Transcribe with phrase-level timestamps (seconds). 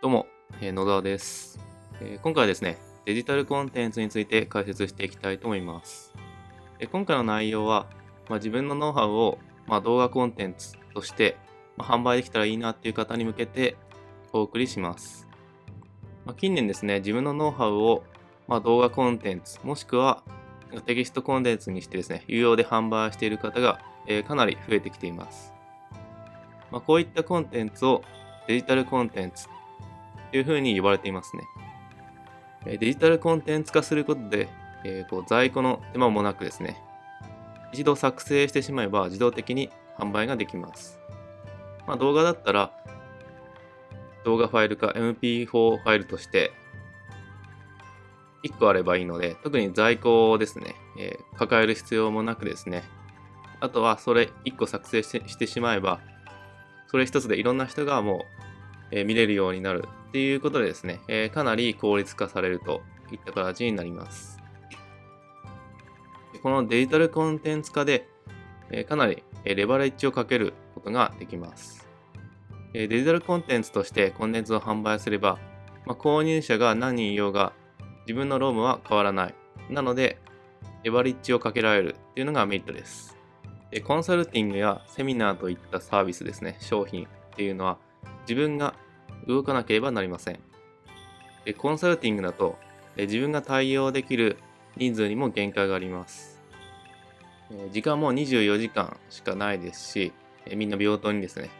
[0.00, 0.28] どうも、
[0.60, 1.58] えー野沢です、
[2.00, 6.14] えー今回はですね、デジタルコンテンツについて解説していきたいと思います。
[6.78, 7.88] えー今回の内容は、
[8.28, 11.36] まあ、自分のノウハウを、まあ、動画コンテンツとして、
[11.76, 13.76] まあ販売できたらいいなっていう方に向けて
[14.32, 15.26] お送りします。
[16.24, 18.04] まあ近年ですね、自分のノウハウを、
[18.46, 20.22] まあ、動画コンテンツ、もしくは
[20.86, 25.52] テキストコンテンツにしてですね、有料で販売している方が、えーかなり増えてきています。
[26.70, 28.04] まあ、こういったコンテンツを
[28.46, 29.48] デジタルコンテンツ
[30.32, 31.44] いうふうに呼ばれていますね。
[32.64, 34.48] デジタルコンテンツ化することで、
[34.84, 36.82] えーこう在庫の手間もなくですね、
[37.72, 40.98] 一度作成してしまえば自動的に販売ができます。
[41.86, 42.72] まあ、動画だったら、
[44.24, 46.52] 動画ファイルか MP4 ファイルとして
[48.44, 52.84] 1個あればいいので、特に在庫をですね、えー抱える必要もなくですね、
[53.60, 56.00] あとはそれ1個作成してしまえば、
[56.88, 58.47] それ一つでいろんな人がもう、
[58.90, 64.38] え見れるようになるっていうことでですね、えかなり効率化されるといった形になります。
[66.42, 68.08] このデジタルコンテンツ化で、
[68.70, 71.88] えかなりレバレッジをかけることができます。
[72.74, 75.38] えデジタルコンテンツとしてコンテンツを販売すれば、
[75.86, 77.52] まあ、購入者が何人いようが
[78.06, 79.34] 自分のロームは変わらない。
[79.70, 80.18] なので、
[80.82, 83.16] レバレッジをかけられるっていうのがメリットです。
[83.70, 87.78] でコンサルティングやセミナーといったサービスですね、商品っていうのは
[88.22, 88.74] 自分が
[89.28, 90.40] 動かなければなりません。
[91.56, 92.58] コンサルティングだと
[92.96, 94.38] 自分が対応できる
[94.76, 96.42] 人数にも限界があります。
[97.70, 100.12] 時間も24時間しかないですし、
[100.54, 101.50] みんな平等にですね。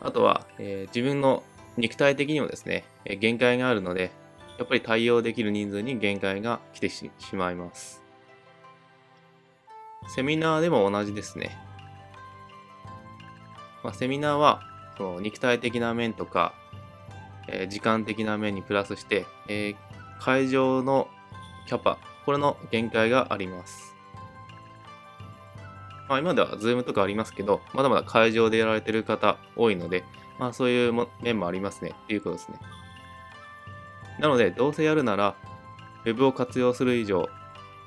[0.00, 1.42] あとは、自分の
[1.76, 2.84] 肉体的にもですね、
[3.20, 4.10] 限界があるので、
[4.58, 8.02] やっぱり対応できる人数に限界が来てしまいます。
[10.08, 11.56] セミナーでも同じですね。
[13.82, 14.62] まあ、セミナーは
[14.96, 16.54] その肉体的な面とか、
[17.48, 19.76] えー時間的な面にプラスして、えー
[20.18, 21.08] 会場の
[21.66, 23.94] キャパ、これの限界があります。
[26.08, 30.04] まあ、今では Zoom とかありますけど、まだまだ会場でやられてる方多いので、
[30.38, 32.58] まあ、そういう面もありますねっていうことですね。
[34.20, 35.34] なので、どうせやるなら、
[36.04, 37.28] Web を活用する以上、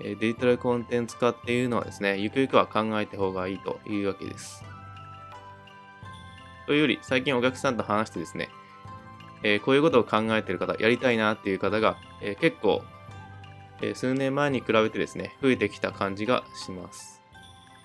[0.00, 4.64] デジタルコンテンツ化っていうのはですね、ゆくゆくは考えた方がいいというわけです。
[6.68, 8.50] というより、最近お客さんと話してですね、
[9.42, 12.82] えーこういうことを考えてる方、やりたいなっていう方が、えー結構、
[13.80, 17.22] えー数年前に比べてですね、増えてきた感じがします。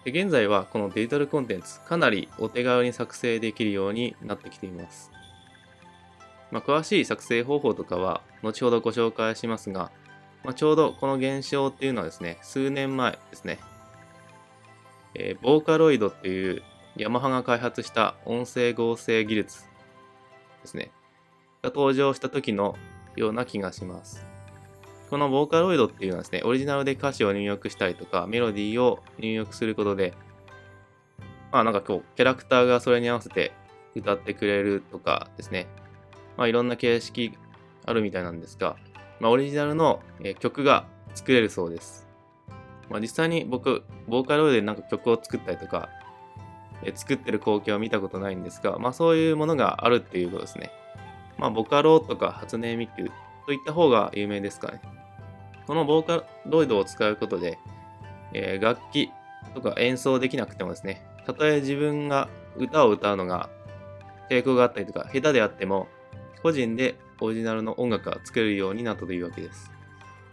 [0.03, 5.11] で現在はこのデジタルコンテンツ、かなりお手軽に作成できるようになってきています。
[6.51, 9.91] まあ、詳しい作成方法とかは後ほどご紹介しますが、
[10.44, 13.59] まあ、ちょうどこの現象っていうのはですね、数年前ですね、
[15.15, 16.63] えボーカロイドっていう
[16.96, 19.64] ヤマハが開発した音声合成技術
[20.62, 20.92] ですね、
[21.64, 22.76] が登場した時の
[23.16, 24.24] ような気がします。
[25.09, 30.14] このボーカロイドっていうのはですね、オリジナルで歌詞を入力したりとか、メロディーを入力することで、
[31.52, 33.54] まあなんかこう、キャラクターがそれに合わせて
[33.96, 35.66] 歌ってくれるとかですね、
[36.38, 37.38] まあいろんな形式
[37.86, 38.75] あるみたいなんですが、
[39.20, 40.04] まあオリジナルの
[40.40, 42.08] 曲が作れるそうです。
[42.90, 45.90] まあ実際に僕、ボーカロイドでなんか曲を作ったりとか、
[46.95, 50.71] 作ってる光景は見たことないんですが、まあそういうものがあるっていうことですね。
[51.38, 53.11] まあボカロとか初音ミク
[53.45, 54.81] といった方が有名ですかね。
[55.67, 57.57] このボーカロイドを使うことで、
[58.33, 59.11] えー楽器
[59.53, 63.50] とか演奏できなくてもですね、たとえ自分が歌を歌うのが
[64.29, 65.88] 抵抗があったりとか、下手であっても、
[66.41, 69.71] 個人でオリジナルの音楽が作れるようになったというわけです。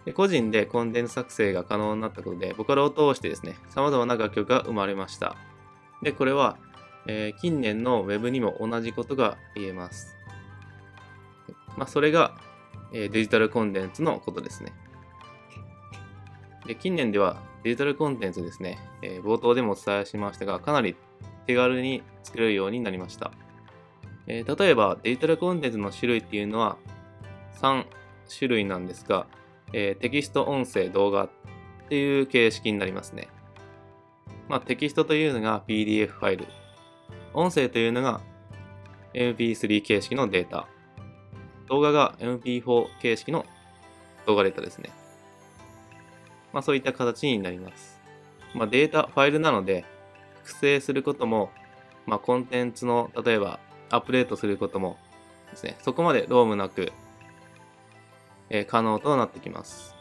[0.04, 5.36] で個人でコンテンツ作成が可能になったことで、ボカロを通してですね、様々な楽曲が生まれました。
[6.02, 6.56] で、これは、
[7.06, 10.16] えー近年の Web にも同じことが言えます。
[11.76, 12.36] まあ、それが、
[12.92, 14.72] えーデジタルコンテンツのことですね。
[16.66, 20.96] で近年ではデジタルコンテンツですね、えー冒頭でもお伝えしましたが、かなり
[21.46, 23.32] 手軽に作れるようになりました。
[24.26, 26.76] えー例えばデジタルコンテンツの種類っていうのは
[27.60, 27.84] 3
[28.38, 29.26] 種類なんですが、
[29.72, 31.30] えーテキスト、音声、動画っ
[31.88, 33.28] ていう形式になりますね。
[34.50, 36.46] まあ、テキストというのが PDF ファイル。
[37.34, 38.20] 音声というのが
[39.14, 40.66] MP3 形式のデータ。
[41.68, 43.46] 動画が MP4 形式の
[44.26, 44.90] 動画データですね。
[46.52, 48.00] まあ、そういった形になります。
[48.52, 49.84] まあ、データ、ファイルなので、
[50.42, 51.50] 複製することも、
[52.06, 54.98] まあ、コンテンツの、例えば、アップデートすることも
[55.52, 56.92] ですね、そこまでロームなく、
[58.48, 59.94] えー可能となってきます。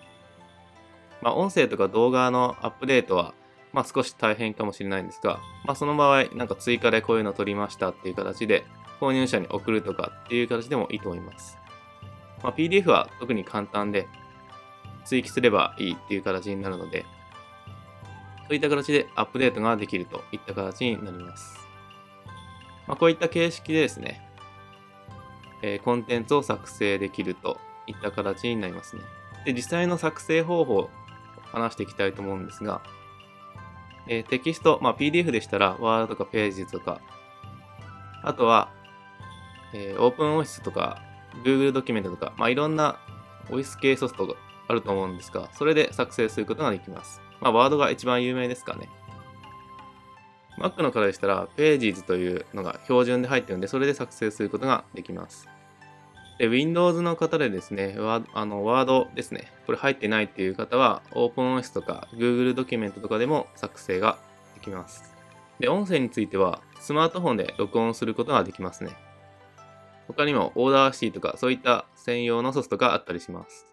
[1.21, 3.35] まあ、音声とか動画のアップデートは、
[3.71, 8.65] まあ、少し大変かもしれないんですが、まあ、その場合、なんか追加でこういうの撮りましたっていう形で、
[8.99, 11.57] 購入者に送るとかっていう形でもいいと思います。
[12.43, 14.07] まあ、PDF は特に簡単で、
[15.05, 17.05] 追記すればいいっていう形になるので、
[18.47, 21.59] そういった形でアップデートができるといった形になります。
[22.87, 24.27] まあ、こういった形式でですね、
[25.61, 29.03] えー、コンテンツを作成できるといった形になりますね。
[29.45, 30.89] で、実際の作成方法を
[31.51, 32.81] 話していきたいと思うんですが、
[34.09, 36.99] えー、テキスト、まあ、PDF でしたら Word とか Page とか、
[38.23, 38.69] あとは、
[39.73, 41.01] えー、OpenOffice とか
[41.45, 42.99] Google ドキュメントとか、まあ、いろんな
[43.49, 44.33] オフィス系ソフトが
[44.67, 47.21] あると思うんですが、それで作成することができます。
[47.39, 48.89] まあ、ワードが一番有名ですかね。
[50.57, 55.47] Mac の方でしたら、Pages というのが標準で入ってるんで、それで作成することができます。
[56.39, 64.17] で、Windows の方でですね、ワあのワードですね、これ入ってないっていう方は、OpenOffice とか Google ドキュメントとかでも作成が
[64.55, 65.13] できます。
[65.59, 68.91] で、音声については、スマートフォンで録音することができますね。
[70.07, 73.67] 他にも、 Audacity とか、そういった専用のソフトがあったりします。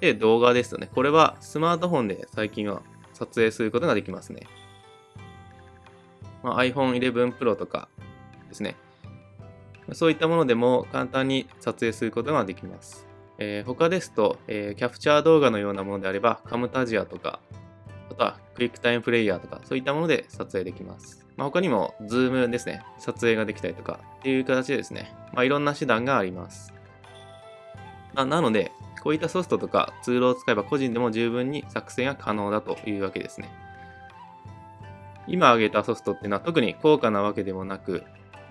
[0.00, 0.88] で、動画ですよね。
[0.94, 2.82] これはスマートフォンで最近は
[3.12, 4.46] 撮影することができますね。
[6.42, 7.88] まあ、iPhone 11 Pro とか
[8.48, 8.76] ですね。
[9.92, 13.06] そういったものでも簡単に撮影することができます。
[13.38, 17.40] えー、他ですと、えー、キャプチャー動画のようなものであれば、 Camtasia とか、
[18.10, 21.26] あとは QuickTime Player とか、そういったもので撮影できます。
[21.36, 26.72] まあ、他にも、 Zoom ですね、撮影ができたりとかっていう形でですね、まあ、いろんな手段があります。
[28.14, 28.72] まあ、なので、
[29.02, 33.48] こういったソフトとかツールを使えば個人でも十分に作成が可能だというわけですね。
[35.28, 38.02] 今挙げたソフトっていうのは特に高価なわけでもなく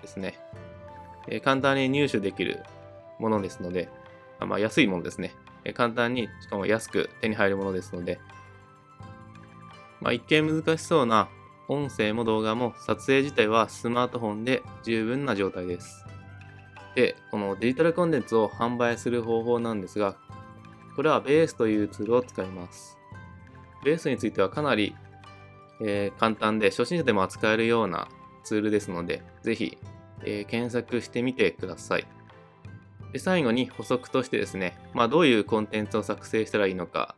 [0.02, 0.36] ですね、
[1.27, 2.63] え簡単に入手できる
[3.19, 3.89] ものですので、
[4.39, 5.33] まあ、安いものですね、
[5.63, 8.19] え簡単にしかも安く手に入るものですので、
[10.01, 11.30] まあ、一見難しそうな
[11.68, 16.06] 音声も動画も撮影自体はスマートフォンで十分な状態です。
[16.95, 20.16] で、このデジタルコンテンツを販売する方法なんですが、
[20.95, 22.98] これはベースというツールを使います。
[23.83, 24.95] ベースについてはかなり
[25.80, 28.07] えー、簡単で初心者でも扱えるような
[28.44, 29.78] ツールですので、ぜひ、
[30.24, 32.08] えー、検索してみてください。
[33.12, 37.16] で最後に補足としてですね、まあ、どういうコンテンツを作成したらいいのか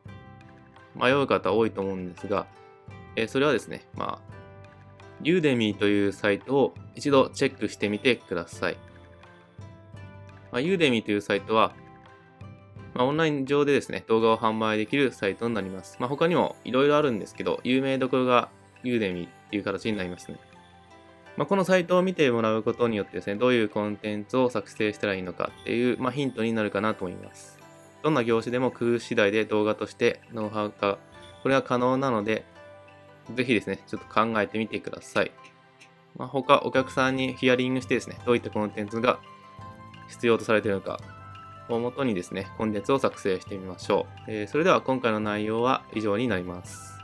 [0.95, 2.47] 迷う方多いと思うんですが、
[3.15, 4.37] えー、それはですね、まあ、
[5.23, 8.77] ユーデミーというサイトを一度チェックしてみてください。
[10.51, 11.73] まあ、ユーデミーというサイトは、
[12.93, 15.97] まあ、オンライン上でですね、動画を販売できるサイトになります。
[15.99, 18.49] まあ、他にもいろいろあるんですけど、有名どころが
[18.83, 20.37] ユーデミっていう形になりますね。
[21.37, 27.59] まあ、このサイトを見てもらうことによってですね、どういうコンテンツを作成したらいいのかっていう、まあ、ヒントになるかなと思います。
[28.01, 30.97] どんな業種でも工夫次第で動画としてノウハウ化、
[31.43, 32.43] これは可能なので、
[33.35, 35.31] ぜひですね、ちょっと考えてみてください。
[36.17, 39.19] まあ、他、お客さんにヒアリングしてですね、どういったコンテンツが
[40.09, 40.99] 必要とされているのか、
[41.69, 44.31] をもとにですね、コンテンツを作成してみましょう。
[44.31, 46.96] えー、それでは今回の内容は以上になります。